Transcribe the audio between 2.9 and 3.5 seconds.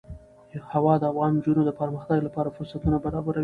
برابروي.